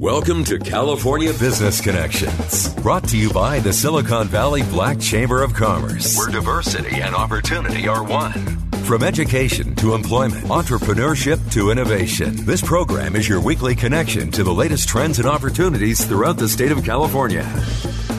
[0.00, 5.52] Welcome to California Business Connections, brought to you by the Silicon Valley Black Chamber of
[5.52, 8.32] Commerce, where diversity and opportunity are one.
[8.84, 14.54] From education to employment, entrepreneurship to innovation, this program is your weekly connection to the
[14.54, 17.44] latest trends and opportunities throughout the state of California.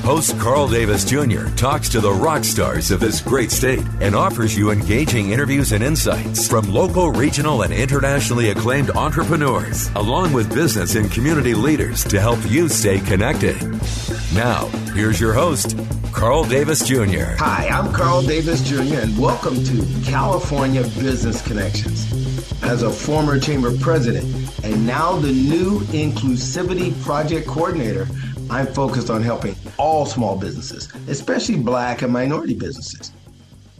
[0.04, 1.46] Host Carl Davis Jr.
[1.56, 5.84] talks to the rock stars of this great state and offers you engaging interviews and
[5.84, 12.20] insights from local, regional, and internationally acclaimed entrepreneurs, along with business and community leaders to
[12.20, 13.62] help you stay connected.
[14.34, 15.78] Now, here's your host,
[16.12, 17.36] Carl Davis Jr.
[17.38, 22.12] Hi, I'm Carl Davis Jr., and welcome to California Business Connections.
[22.64, 24.26] As a former chamber president
[24.64, 28.08] and now the new Inclusivity Project Coordinator,
[28.52, 33.14] I'm focused on helping all small businesses, especially black and minority businesses.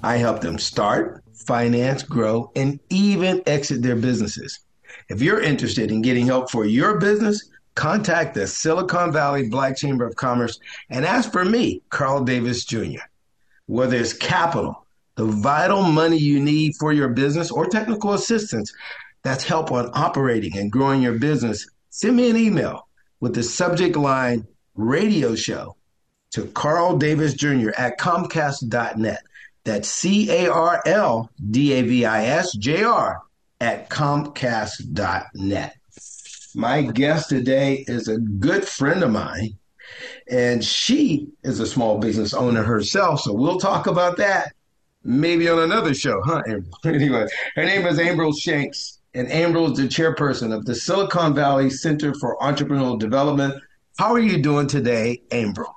[0.02, 4.62] I help them start, finance, grow, and even exit their businesses.
[5.10, 10.06] If you're interested in getting help for your business, contact the Silicon Valley Black Chamber
[10.06, 10.58] of Commerce
[10.90, 13.02] and ask for me, Carl Davis Jr.
[13.66, 14.86] Whether it's capital,
[15.16, 18.72] the vital money you need for your business, or technical assistance
[19.22, 22.88] that's help on operating and growing your business, send me an email
[23.20, 25.76] with the subject line radio show
[26.32, 27.70] to Carl Davis Jr.
[27.78, 29.24] at Comcast.net.
[29.64, 33.22] That's C A R L D A V I S J R
[33.60, 35.76] at Comcast.net.
[36.56, 39.58] My guest today is a good friend of mine,
[40.30, 43.22] and she is a small business owner herself.
[43.22, 44.54] So we'll talk about that
[45.04, 46.42] maybe on another show, huh?
[46.86, 51.70] Anyway, her name is Ambrose Shanks, and Ambrose is the chairperson of the Silicon Valley
[51.70, 53.54] Center for Entrepreneurial Development
[54.02, 55.68] how are you doing today, Ambrose?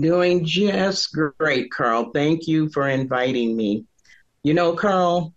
[0.00, 2.10] Doing just great, Carl.
[2.14, 3.84] Thank you for inviting me.
[4.42, 5.34] You know, Carl,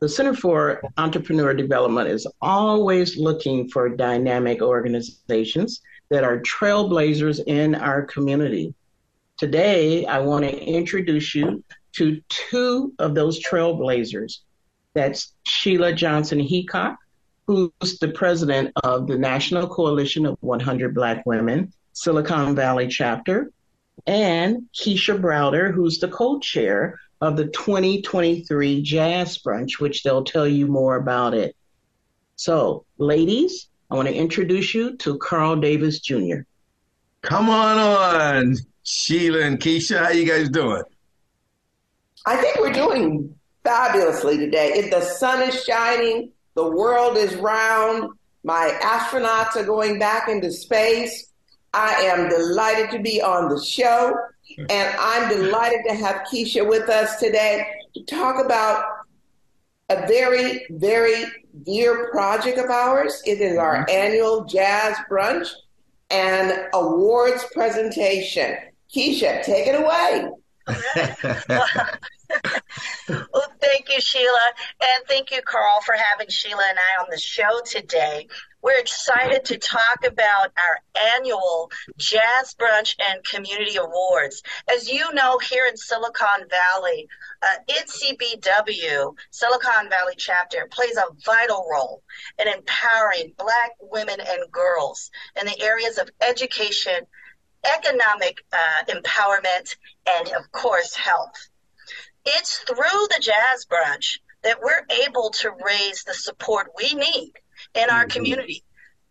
[0.00, 7.74] the Center for Entrepreneur Development is always looking for dynamic organizations that are trailblazers in
[7.74, 8.72] our community.
[9.36, 11.62] Today, I want to introduce you
[11.96, 14.38] to two of those trailblazers.
[14.94, 16.96] That's Sheila Johnson Heacock,
[17.48, 23.50] who's the president of the National Coalition of 100 Black Women, Silicon Valley chapter,
[24.06, 30.46] and Keisha Browder, who's the co chair of the 2023 Jazz Brunch, which they'll tell
[30.46, 31.56] you more about it.
[32.36, 36.40] So, ladies, I want to introduce you to Carl Davis Jr.
[37.22, 40.04] Come on on, Sheila and Keisha.
[40.04, 40.82] How you guys doing?
[42.26, 43.34] I think we're doing
[43.64, 44.72] fabulously today.
[44.74, 48.10] If the sun is shining, the world is round.
[48.42, 51.30] My astronauts are going back into space.
[51.72, 54.12] I am delighted to be on the show.
[54.58, 57.64] And I'm delighted to have Keisha with us today
[57.94, 58.84] to talk about
[59.88, 61.26] a very, very
[61.62, 63.22] dear project of ours.
[63.24, 63.96] It is our mm-hmm.
[63.96, 65.46] annual jazz brunch
[66.10, 68.56] and awards presentation.
[68.92, 70.28] Keisha, take it away.
[73.08, 74.52] well, thank you, Sheila.
[74.80, 78.26] And thank you, Carl, for having Sheila and I on the show today.
[78.60, 80.80] We're excited to talk about our
[81.16, 84.42] annual Jazz Brunch and Community Awards.
[84.68, 87.08] As you know, here in Silicon Valley,
[87.40, 92.02] uh, NCBW, Silicon Valley chapter, plays a vital role
[92.40, 97.06] in empowering Black women and girls in the areas of education,
[97.64, 99.76] economic uh, empowerment,
[100.06, 101.48] and, of course, health.
[102.24, 102.76] It's through
[103.08, 107.32] the Jazz Brunch that we're able to raise the support we need
[107.74, 108.10] in our mm-hmm.
[108.10, 108.64] community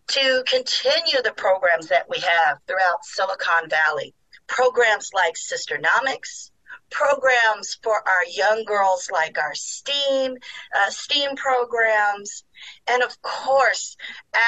[0.10, 4.14] to continue the programs that we have throughout Silicon Valley.
[4.48, 6.52] Programs like Sisternomics,
[6.90, 10.36] programs for our young girls like our STEAM,
[10.74, 12.46] uh, STEAM programs,
[12.90, 13.98] and of course,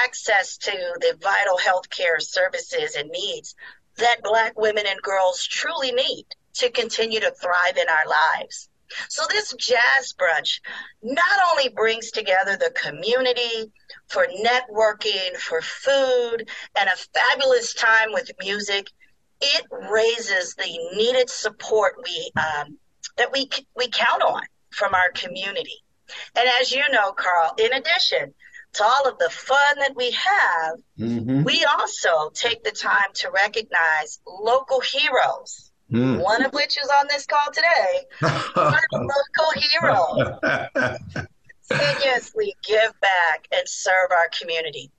[0.06, 3.56] access to the vital healthcare services and needs
[3.99, 6.25] that Black women and girls truly need
[6.55, 8.05] to continue to thrive in our
[8.39, 8.69] lives.
[9.07, 10.61] So this jazz brunch
[11.03, 13.71] not only brings together the community
[14.07, 18.87] for networking, for food, and a fabulous time with music,
[19.41, 22.77] it raises the needed support we um,
[23.17, 25.83] that we we count on from our community.
[26.35, 28.33] And as you know, Carl, in addition
[28.74, 31.44] to all of the fun that we have, mm-hmm.
[31.44, 35.71] we also take the time to recognize local heroes.
[35.92, 36.21] Mm.
[36.24, 38.06] One of which is on this call today.
[38.56, 40.39] Our local hero.
[41.68, 44.92] Continuously give back and serve our community.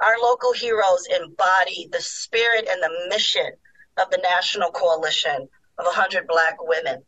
[0.00, 3.50] Our local heroes embody the spirit and the mission
[3.98, 5.48] of the National Coalition
[5.78, 7.02] of 100 Black Women.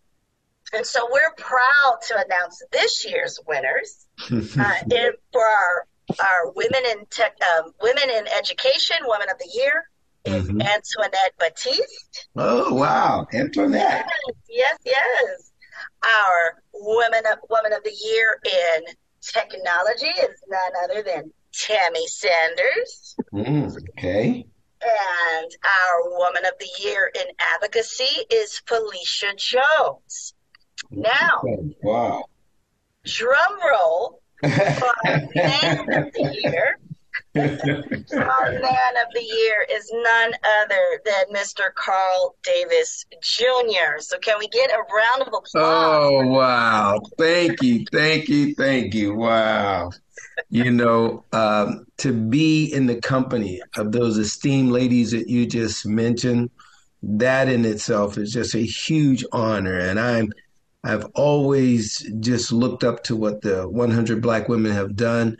[0.74, 5.86] And so we're proud to announce this year's winners uh, in, for our
[6.20, 9.88] our women in tech, um, women in education, women of the year
[10.24, 10.60] is mm-hmm.
[10.60, 12.28] Antoinette Batiste.
[12.36, 14.06] Oh wow, Antoinette!
[14.48, 15.52] Yes, yes, yes.
[16.04, 23.16] Our women of woman of the year in technology is none other than Tammy Sanders.
[23.32, 24.46] Mm, okay.
[24.80, 30.34] And our Woman of the Year in Advocacy is Felicia Jones.
[30.90, 31.42] Now,
[31.82, 32.24] wow.
[33.04, 36.78] Drum roll Man of the Year.
[37.36, 40.32] Our Man of the Year is none
[40.62, 41.74] other than Mr.
[41.74, 43.98] Carl Davis Jr.
[44.00, 45.50] So, can we get a round of applause?
[45.54, 47.00] Oh, wow.
[47.18, 47.84] Thank you.
[47.92, 48.54] Thank you.
[48.54, 49.14] Thank you.
[49.14, 49.90] Wow
[50.50, 55.86] you know, um, to be in the company of those esteemed ladies that you just
[55.86, 56.50] mentioned,
[57.02, 59.78] that in itself is just a huge honor.
[59.78, 60.32] And I'm,
[60.84, 65.36] I've always just looked up to what the 100 Black women have done.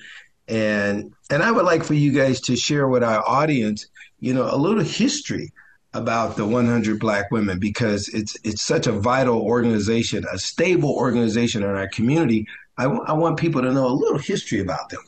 [0.49, 3.87] And, and I would like for you guys to share with our audience,
[4.21, 5.53] you know, a little history
[5.95, 11.63] about the 100 black women because it's it's such a vital organization, a stable organization
[11.63, 12.47] in our community
[12.79, 15.01] I, w- I want people to know a little history about them.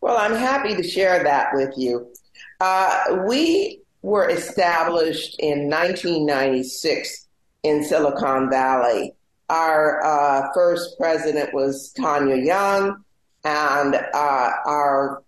[0.00, 2.12] Well, I'm happy to share that with you.
[2.60, 7.26] Uh, we were established in 1996
[7.64, 9.14] in Silicon Valley.
[9.50, 13.04] Our uh, first president was Tanya Young,
[13.42, 15.24] and uh, our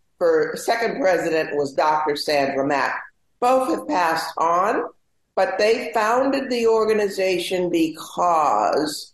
[0.54, 2.14] second president was Dr.
[2.14, 3.02] Sandra Mack.
[3.40, 4.84] Both have passed on,
[5.34, 9.12] but they founded the organization because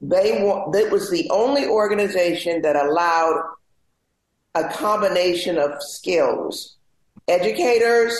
[0.00, 0.38] they
[0.72, 3.42] that was the only organization that allowed
[4.54, 6.76] a combination of skills:
[7.28, 8.18] educators,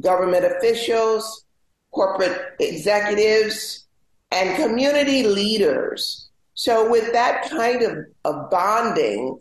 [0.00, 1.44] government officials,
[1.92, 3.81] corporate executives,
[4.32, 6.28] and community leaders.
[6.54, 9.38] So, with that kind of, of bonding,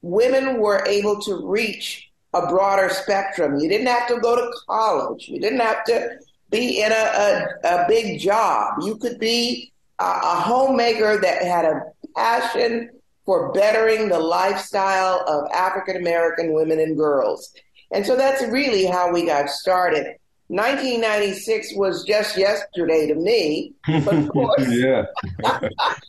[0.00, 3.58] women were able to reach a broader spectrum.
[3.58, 5.28] You didn't have to go to college.
[5.28, 6.18] You didn't have to
[6.50, 8.74] be in a, a, a big job.
[8.82, 11.82] You could be a homemaker that had a
[12.16, 12.90] passion
[13.24, 17.52] for bettering the lifestyle of African American women and girls.
[17.92, 20.16] And so that's really how we got started.
[20.52, 25.06] 1996 was just yesterday to me, but of course, yeah,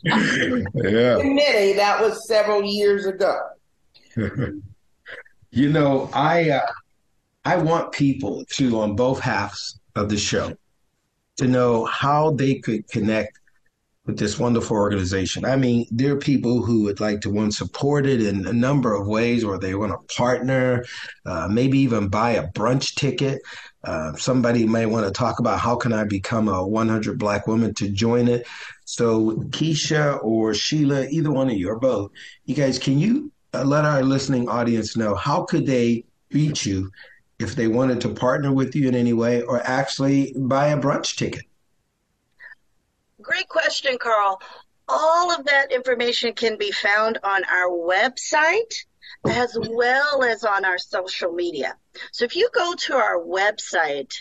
[0.04, 3.40] yeah, To many that was several years ago.
[5.50, 6.66] you know, I uh,
[7.46, 10.54] I want people to on both halves of the show
[11.38, 13.38] to know how they could connect
[14.04, 15.46] with this wonderful organization.
[15.46, 18.94] I mean, there are people who would like to one support it in a number
[18.94, 20.84] of ways, or they want to partner,
[21.24, 23.40] uh, maybe even buy a brunch ticket.
[23.84, 27.74] Uh, somebody may want to talk about how can I become a 100 Black woman
[27.74, 28.46] to join it.
[28.84, 32.10] So Keisha or Sheila, either one of you or both,
[32.44, 36.90] you guys, can you uh, let our listening audience know how could they reach you
[37.38, 41.16] if they wanted to partner with you in any way, or actually buy a brunch
[41.16, 41.44] ticket?
[43.20, 44.40] Great question, Carl.
[44.88, 48.84] All of that information can be found on our website
[49.26, 51.76] as well as on our social media.
[52.12, 54.12] So if you go to our website,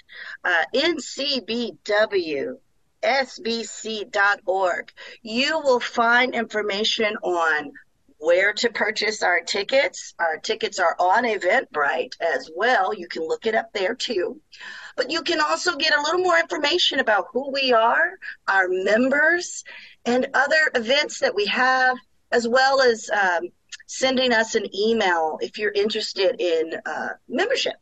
[0.44, 1.82] uh, ncbwsbc.org,
[5.22, 7.72] you will find information on
[8.24, 10.14] where to purchase our tickets.
[10.18, 12.94] Our tickets are on Eventbrite as well.
[12.94, 14.40] You can look it up there too.
[14.96, 18.12] But you can also get a little more information about who we are,
[18.48, 19.66] our members,
[20.06, 21.98] and other events that we have,
[22.32, 23.50] as well as um,
[23.94, 27.76] sending us an email if you're interested in uh, membership.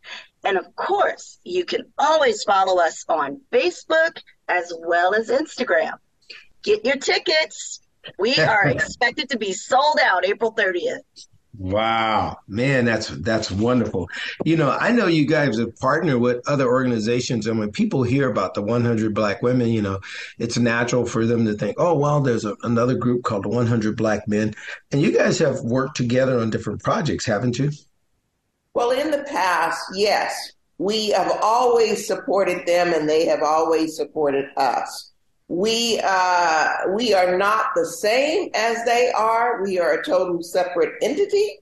[0.44, 5.94] And of course, you can always follow us on Facebook as well as Instagram.
[6.62, 7.80] Get your tickets.
[8.18, 11.00] We are expected to be sold out April 30th.
[11.58, 14.08] Wow, man, that's that's wonderful.
[14.44, 18.30] You know, I know you guys have partnered with other organizations, and when people hear
[18.30, 20.00] about the 100 Black Women, you know,
[20.38, 23.96] it's natural for them to think, "Oh, well, there's a, another group called the 100
[23.96, 24.54] Black Men,"
[24.92, 27.70] and you guys have worked together on different projects, haven't you?
[28.74, 34.50] Well, in the past, yes, we have always supported them, and they have always supported
[34.58, 35.12] us.
[35.48, 39.62] We uh, we are not the same as they are.
[39.62, 41.60] We are a total separate entity.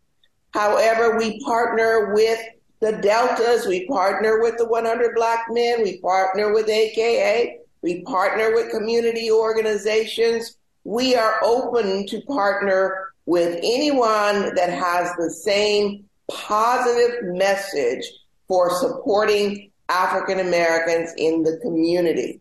[0.52, 2.40] However, we partner with
[2.80, 3.66] the Deltas.
[3.66, 5.82] We partner with the 100 Black Men.
[5.82, 7.58] We partner with AKA.
[7.82, 10.56] We partner with community organizations.
[10.84, 18.04] We are open to partner with anyone that has the same positive message
[18.48, 22.40] for supporting African Americans in the community.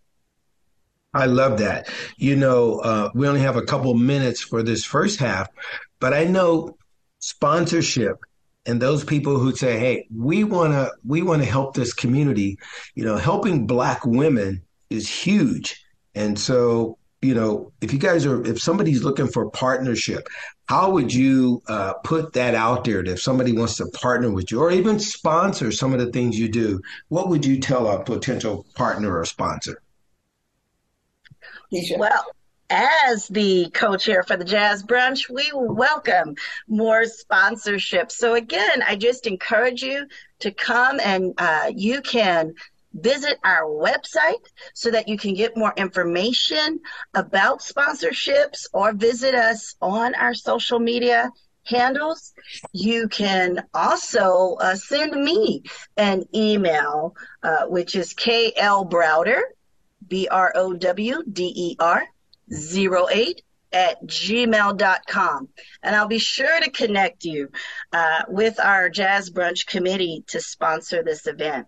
[1.13, 1.89] I love that.
[2.17, 5.48] You know, uh, we only have a couple minutes for this first half,
[6.00, 6.77] but I know
[7.20, 8.17] sponsorship
[8.65, 12.58] and those people who say, "Hey, we want to we want to help this community,"
[12.96, 15.84] you know, helping Black women is huge.
[16.15, 20.27] And so, you know, if you guys are if somebody's looking for partnership,
[20.65, 23.03] how would you uh, put that out there?
[23.03, 26.50] If somebody wants to partner with you or even sponsor some of the things you
[26.50, 29.82] do, what would you tell a potential partner or sponsor?
[31.98, 32.25] Well,
[32.70, 36.36] as the co-chair for the Jazz Brunch, we welcome
[36.68, 38.12] more sponsorship.
[38.12, 40.08] So again, I just encourage you
[40.39, 42.53] to come and uh, you can
[42.94, 46.80] visit our website so that you can get more information
[47.13, 51.32] about sponsorships or visit us on our social media
[51.65, 52.34] handles.
[52.72, 55.63] You can also uh, send me
[55.98, 59.42] an email, uh, which is KL Browder
[60.07, 62.03] B R O W D E R
[62.51, 63.41] 08
[63.72, 65.50] at gmail.com.
[65.81, 67.50] And I'll be sure to connect you
[67.91, 71.67] uh, with our Jazz Brunch committee to sponsor this event.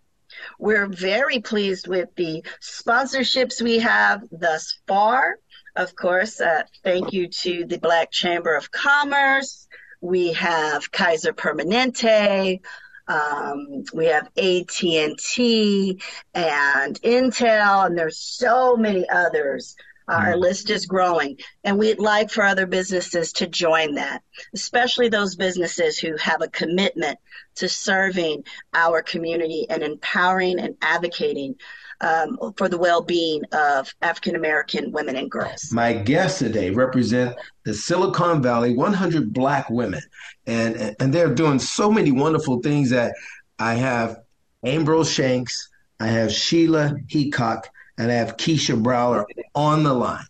[0.60, 5.38] We're very pleased with the sponsorships we have thus far.
[5.75, 9.68] Of course, uh, thank you to the Black Chamber of Commerce.
[10.01, 12.62] We have Kaiser Permanente,
[13.08, 16.02] um, we have AT&T
[16.34, 19.76] and Intel, and there's so many others.
[20.08, 20.40] Our mm.
[20.40, 24.22] list is growing, and we'd like for other businesses to join that,
[24.54, 27.18] especially those businesses who have a commitment
[27.56, 28.44] to serving
[28.74, 31.56] our community and empowering and advocating
[32.02, 35.72] um, for the well-being of African American women and girls.
[35.72, 40.02] My guests today represent the Silicon Valley 100 Black women,
[40.46, 43.14] and and they're doing so many wonderful things that
[43.60, 44.20] I have
[44.64, 47.66] Ambrose Shanks, I have Sheila Heacock,
[47.98, 50.25] and I have Keisha Browder on the line.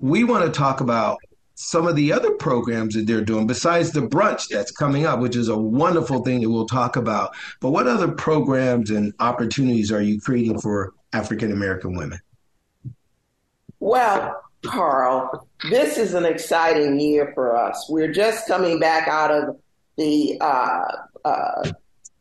[0.00, 1.18] We want to talk about
[1.60, 5.34] some of the other programs that they're doing besides the brunch that's coming up, which
[5.34, 7.34] is a wonderful thing that we'll talk about.
[7.58, 12.20] But what other programs and opportunities are you creating for African American women?
[13.80, 17.86] Well, Carl, this is an exciting year for us.
[17.90, 19.56] We're just coming back out of
[19.96, 20.92] the uh,
[21.24, 21.72] uh,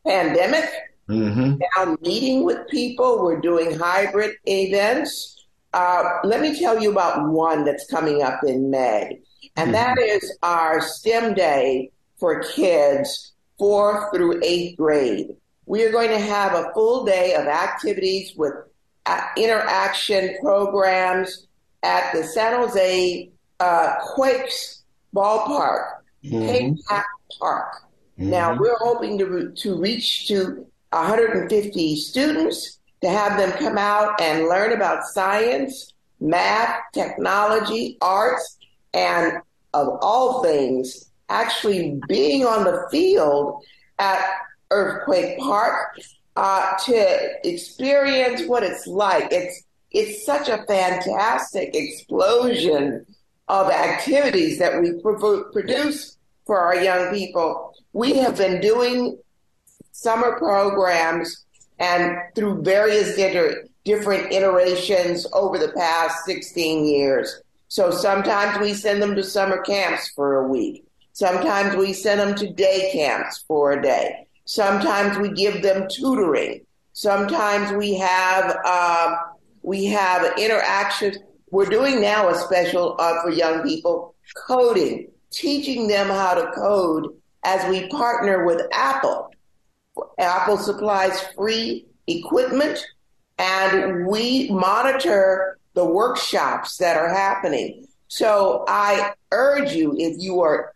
[0.03, 0.67] pandemic.
[1.07, 1.57] Mm-hmm.
[1.75, 5.45] Now meeting with people, we're doing hybrid events.
[5.73, 9.19] Uh, let me tell you about one that's coming up in May
[9.57, 15.35] and that is our STEM day for kids fourth through eighth grade.
[15.65, 18.53] We are going to have a full day of activities with
[19.05, 21.47] uh, interaction programs
[21.83, 24.83] at the San Jose uh, Quakes
[25.15, 25.87] ballpark,
[26.23, 26.75] mm-hmm.
[27.39, 27.75] Park.
[28.19, 28.29] Mm-hmm.
[28.29, 34.47] Now we're hoping to to reach to 150 students to have them come out and
[34.47, 38.57] learn about science, math, technology, arts,
[38.93, 39.39] and
[39.73, 43.63] of all things, actually being on the field
[43.99, 44.23] at
[44.71, 45.99] Earthquake Park
[46.35, 49.31] uh, to experience what it's like.
[49.31, 53.05] It's it's such a fantastic explosion
[53.47, 57.73] of activities that we produce for our young people.
[57.93, 59.17] We have been doing
[59.93, 61.45] summer programs
[61.79, 67.41] and through various different iterations over the past 16 years.
[67.67, 70.85] So sometimes we send them to summer camps for a week.
[71.13, 74.27] Sometimes we send them to day camps for a day.
[74.45, 76.65] Sometimes we give them tutoring.
[76.93, 79.15] Sometimes we have uh,
[79.61, 81.17] we have interactions.
[81.51, 87.07] We're doing now a special uh, for young people coding, teaching them how to code
[87.43, 89.31] as we partner with Apple.
[90.19, 92.85] Apple supplies free equipment,
[93.37, 97.85] and we monitor the workshops that are happening.
[98.07, 100.73] So I urge you, if you are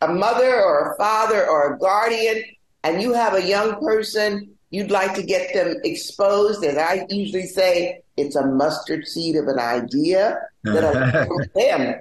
[0.00, 2.44] a mother or a father or a guardian
[2.84, 6.62] and you have a young person, you'd like to get them exposed.
[6.62, 12.00] And I usually say, it's a mustard seed of an idea that allows them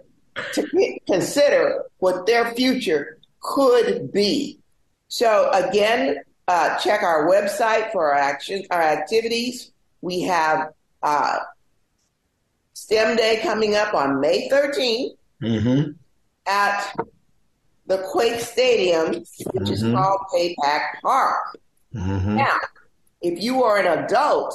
[0.53, 4.60] to consider what their future could be.
[5.08, 6.17] So again,
[6.48, 9.72] uh, check our website for our action, our activities.
[10.01, 11.39] We have uh,
[12.93, 15.91] STEM Day coming up on May 13th mm-hmm.
[16.45, 16.95] at
[17.88, 19.73] the Quake Stadium, which mm-hmm.
[19.73, 21.59] is called PayPal Park.
[21.95, 22.35] Mm-hmm.
[22.35, 22.59] Now,
[23.21, 24.53] if you are an adult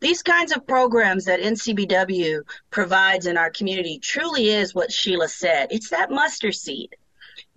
[0.00, 5.68] These kinds of programs that NCBW provides in our community truly is what Sheila said.
[5.70, 6.96] It's that mustard seed.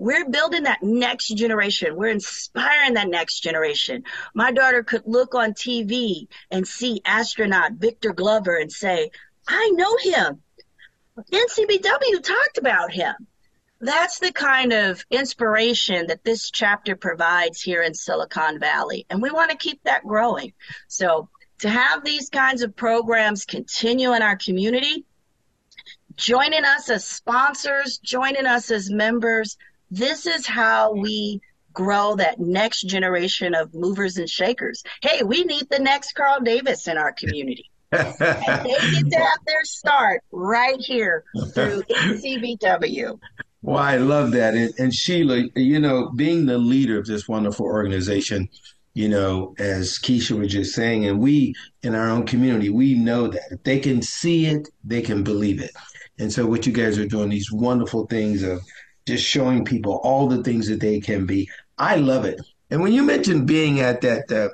[0.04, 1.96] We're building that next generation.
[1.96, 4.04] We're inspiring that next generation.
[4.36, 9.12] My daughter could look on TV and see astronaut Victor Glover and say,
[9.48, 10.42] I know him.
[11.32, 13.16] NCBW talked about him.
[13.80, 19.06] That's the kind of inspiration that this chapter provides here in Silicon Valley.
[19.10, 20.52] And we want to keep that growing.
[20.90, 25.06] So to have these kinds of programs continue in our community,
[26.18, 29.56] joining us as sponsors, joining us as members,
[29.94, 31.40] this is how we
[31.72, 34.84] grow that next generation of movers and shakers.
[35.02, 37.70] Hey, we need the next Carl Davis in our community.
[37.92, 43.20] and they get to have their start right here through NCBW.
[43.62, 44.56] Well, I love that.
[44.56, 48.50] And, and Sheila, you know, being the leader of this wonderful organization,
[48.96, 51.54] you know, as Keisha was just saying, and we
[51.84, 55.62] in our own community, we know that if they can see it, they can believe
[55.62, 55.72] it.
[56.20, 58.62] And so, what you guys are doing, these wonderful things of
[59.06, 61.50] just showing people all the things that they can be.
[61.78, 62.40] I love it.
[62.70, 64.50] And when you mentioned being at that uh,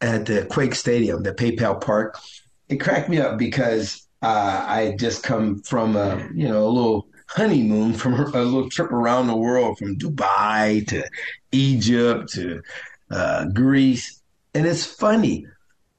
[0.00, 2.18] at the Quake Stadium, the PayPal Park,
[2.68, 7.08] it cracked me up because uh, I just come from a you know a little
[7.26, 11.04] honeymoon from a little trip around the world from Dubai to
[11.52, 12.62] Egypt to
[13.10, 14.22] uh, Greece,
[14.54, 15.46] and it's funny.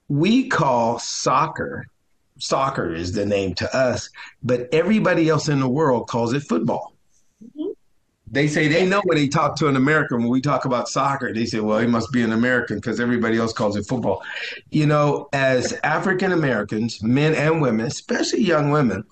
[0.08, 1.86] We call soccer
[2.40, 4.10] soccer is the name to us,
[4.42, 6.94] but everybody else in the world calls it football.
[8.32, 10.20] They say they know when they talk to an American.
[10.20, 13.38] When we talk about soccer, they say, well, he must be an American because everybody
[13.38, 14.24] else calls it football.
[14.70, 19.04] You know, as African Americans, men and women, especially young women,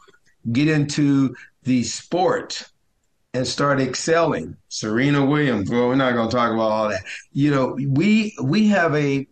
[0.52, 2.70] get into the sport
[3.34, 4.56] and start excelling.
[4.70, 7.04] Serena Williams, well, we're not going to talk about all that.
[7.34, 9.28] You know, we we have a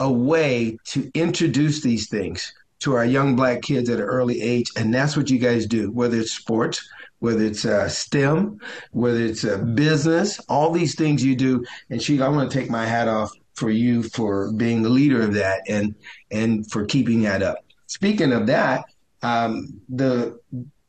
[0.00, 4.70] a way to introduce these things to our young black kids at an early age,
[4.76, 6.88] and that's what you guys do, whether it's sports,
[7.20, 8.60] whether it's uh, STEM,
[8.92, 11.64] whether it's a business, all these things you do.
[11.90, 15.20] And Sheila, I want to take my hat off for you for being the leader
[15.20, 15.94] of that and
[16.30, 17.58] and for keeping that up.
[17.86, 18.84] Speaking of that,
[19.22, 20.38] um, the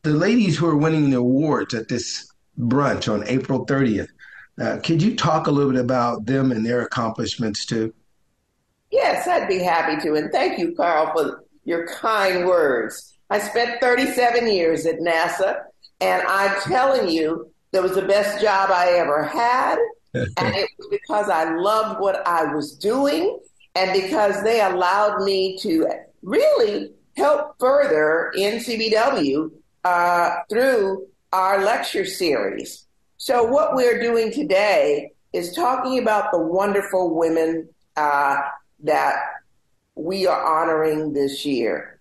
[0.04, 4.10] the ladies who are winning the awards at this brunch on April 30th,
[4.60, 7.94] Uh, could you talk a little bit about them and their accomplishments too?
[8.92, 10.16] Yes, I'd be happy to.
[10.16, 13.18] And thank you, Carl, for your kind words.
[13.30, 15.62] I spent 37 years at NASA,
[16.02, 19.78] and I'm telling you, that was the best job I ever had.
[20.14, 23.40] and it was because I loved what I was doing
[23.76, 25.88] and because they allowed me to
[26.24, 29.52] really help further NCBW
[29.84, 32.86] uh, through our lecture series.
[33.18, 38.38] So, what we're doing today is talking about the wonderful women uh,
[38.84, 39.16] that
[39.96, 42.00] we are honoring this year.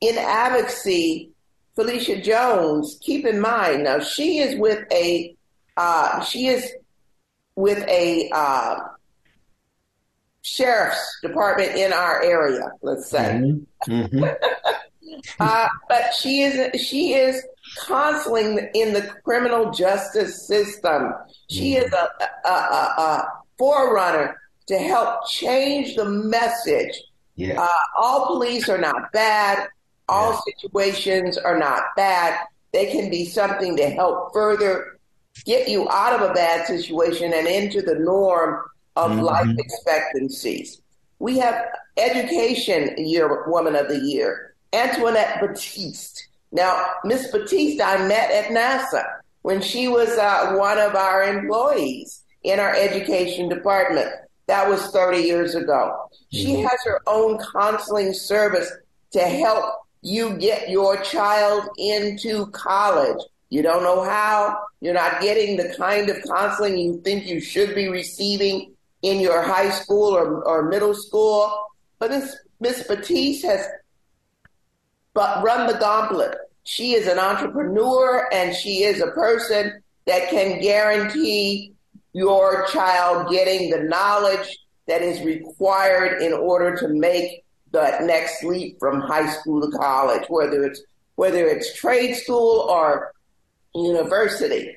[0.00, 1.33] In advocacy,
[1.76, 5.36] Felicia Jones, keep in mind now she is with a
[5.76, 6.70] uh, she is
[7.56, 8.76] with a uh,
[10.42, 12.70] sheriff's department in our area.
[12.82, 13.92] Let's say, mm-hmm.
[13.92, 14.24] Mm-hmm.
[15.40, 17.42] uh, but she is she is
[17.86, 21.12] counseling in the criminal justice system.
[21.48, 21.86] She mm-hmm.
[21.86, 27.00] is a, a, a, a, forerunner to help change the message.
[27.36, 27.60] Yeah.
[27.60, 29.68] Uh, all police are not bad.
[30.08, 30.40] All yeah.
[30.54, 32.38] situations are not bad.
[32.72, 34.98] They can be something to help further
[35.44, 38.64] get you out of a bad situation and into the norm
[38.96, 39.20] of mm-hmm.
[39.20, 40.80] life expectancies.
[41.18, 46.28] We have Education Year Woman of the Year, Antoinette Batiste.
[46.52, 49.04] Now, Miss Batiste, I met at NASA
[49.42, 54.10] when she was uh, one of our employees in our education department.
[54.46, 56.08] That was 30 years ago.
[56.32, 56.36] Mm-hmm.
[56.36, 58.70] She has her own counseling service
[59.12, 63.18] to help you get your child into college.
[63.48, 67.74] You don't know how, you're not getting the kind of counseling you think you should
[67.74, 71.52] be receiving in your high school or, or middle school.
[71.98, 73.66] But this Miss Batiste has
[75.14, 76.36] but run the gauntlet.
[76.64, 81.72] She is an entrepreneur and she is a person that can guarantee
[82.12, 87.43] your child getting the knowledge that is required in order to make
[87.74, 90.82] that next leap from high school to college, whether it's
[91.16, 93.12] whether it's trade school or
[93.74, 94.76] university.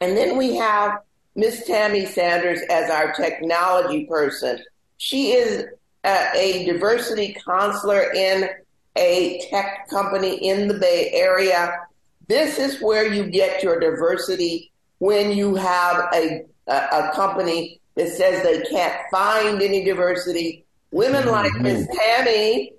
[0.00, 1.00] And then we have
[1.34, 4.60] Miss Tammy Sanders as our technology person.
[4.96, 5.66] She is
[6.04, 8.48] a, a diversity counselor in
[8.96, 11.80] a tech company in the Bay Area.
[12.28, 18.08] This is where you get your diversity when you have a, a, a company that
[18.08, 22.72] says they can't find any diversity Women like Miss Tammy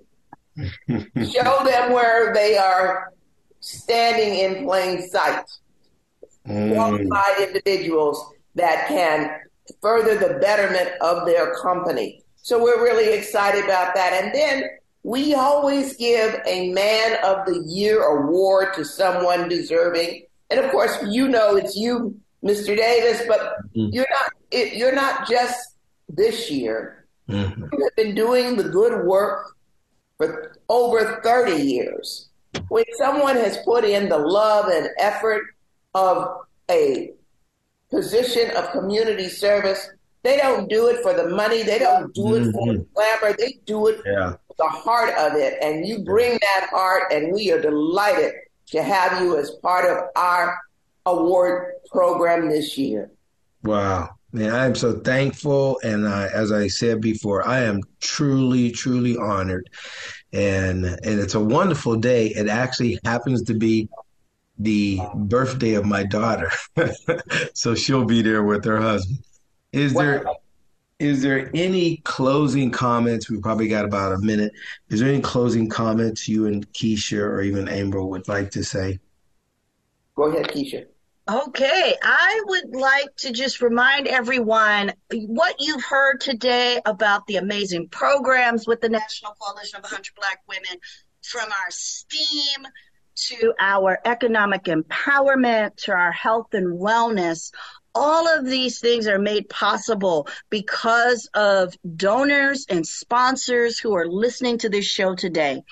[0.58, 3.12] show them where they are
[3.60, 5.44] standing in plain sight.
[6.46, 6.74] Mm.
[6.74, 9.30] Qualified individuals that can
[9.80, 12.22] further the betterment of their company.
[12.42, 14.24] So we're really excited about that.
[14.24, 14.64] And then
[15.02, 20.24] we always give a Man of the Year award to someone deserving.
[20.50, 22.76] And of course, you know it's you, Mr.
[22.76, 23.92] Davis, but mm-hmm.
[23.92, 24.32] you're not
[24.74, 25.76] you're not just
[26.08, 26.99] this year.
[27.30, 27.64] Mm-hmm.
[27.72, 29.54] You have been doing the good work
[30.18, 32.28] for over 30 years.
[32.68, 35.44] When someone has put in the love and effort
[35.94, 37.12] of a
[37.90, 39.88] position of community service,
[40.22, 41.62] they don't do it for the money.
[41.62, 42.50] They don't do it mm-hmm.
[42.50, 43.36] for the glamour.
[43.38, 44.32] They do it yeah.
[44.46, 45.58] for the heart of it.
[45.62, 48.34] And you bring that heart, and we are delighted
[48.66, 50.58] to have you as part of our
[51.06, 53.10] award program this year.
[53.62, 54.10] Wow.
[54.32, 55.80] Man, I am so thankful.
[55.82, 59.68] And I, as I said before, I am truly, truly honored.
[60.32, 62.28] And, and it's a wonderful day.
[62.28, 63.88] It actually happens to be
[64.58, 66.50] the birthday of my daughter.
[67.54, 69.18] so she'll be there with her husband.
[69.72, 70.24] Is there,
[71.00, 73.30] is there any closing comments?
[73.30, 74.52] We probably got about a minute.
[74.90, 79.00] Is there any closing comments you and Keisha or even Amber would like to say?
[80.14, 80.86] Go ahead, Keisha.
[81.28, 87.88] Okay, I would like to just remind everyone what you've heard today about the amazing
[87.88, 90.80] programs with the National Coalition of 100 Black Women,
[91.22, 92.66] from our STEAM
[93.14, 97.52] to our economic empowerment to our health and wellness.
[97.94, 104.58] All of these things are made possible because of donors and sponsors who are listening
[104.58, 105.62] to this show today.